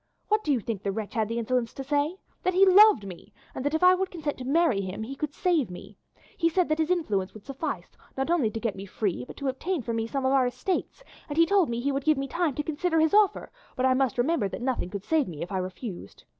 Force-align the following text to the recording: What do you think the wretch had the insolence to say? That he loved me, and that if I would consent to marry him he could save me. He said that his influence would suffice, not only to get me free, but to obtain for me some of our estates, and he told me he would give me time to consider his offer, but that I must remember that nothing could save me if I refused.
What 0.29 0.43
do 0.43 0.51
you 0.51 0.59
think 0.59 0.81
the 0.81 0.91
wretch 0.91 1.13
had 1.13 1.29
the 1.29 1.37
insolence 1.37 1.75
to 1.75 1.83
say? 1.83 2.17
That 2.41 2.55
he 2.55 2.65
loved 2.65 3.05
me, 3.05 3.31
and 3.53 3.63
that 3.63 3.75
if 3.75 3.83
I 3.83 3.93
would 3.93 4.09
consent 4.09 4.39
to 4.39 4.43
marry 4.45 4.81
him 4.81 5.03
he 5.03 5.15
could 5.15 5.31
save 5.35 5.69
me. 5.69 5.95
He 6.39 6.49
said 6.49 6.69
that 6.69 6.79
his 6.79 6.89
influence 6.89 7.35
would 7.35 7.45
suffice, 7.45 7.95
not 8.17 8.31
only 8.31 8.49
to 8.49 8.59
get 8.59 8.75
me 8.75 8.87
free, 8.87 9.23
but 9.25 9.37
to 9.37 9.47
obtain 9.47 9.83
for 9.83 9.93
me 9.93 10.07
some 10.07 10.25
of 10.25 10.31
our 10.33 10.47
estates, 10.47 11.03
and 11.29 11.37
he 11.37 11.45
told 11.45 11.69
me 11.69 11.79
he 11.79 11.91
would 11.91 12.03
give 12.05 12.17
me 12.17 12.27
time 12.27 12.55
to 12.55 12.63
consider 12.63 12.99
his 12.99 13.13
offer, 13.13 13.51
but 13.75 13.83
that 13.83 13.89
I 13.89 13.93
must 13.93 14.17
remember 14.17 14.49
that 14.49 14.63
nothing 14.63 14.89
could 14.89 15.03
save 15.03 15.27
me 15.27 15.43
if 15.43 15.51
I 15.51 15.59
refused. 15.59 16.23